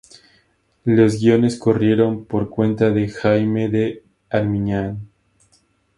Los 0.83 1.19
guiones 1.21 1.59
corrieron 1.59 2.25
por 2.25 2.49
cuenta 2.49 2.89
de 2.89 3.07
Jaime 3.07 3.69
de 3.69 4.03
Armiñán. 4.31 5.07